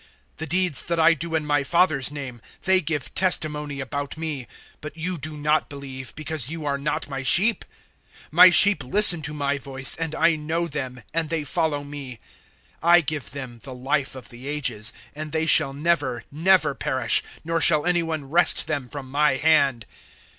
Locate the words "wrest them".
18.27-18.89